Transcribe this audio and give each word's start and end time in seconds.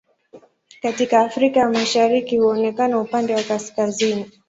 Katika 0.81 1.19
Afrika 1.21 1.59
ya 1.59 1.69
Mashariki 1.69 2.37
huonekana 2.37 2.99
upande 3.01 3.35
wa 3.35 3.43
kaskazini. 3.43 4.31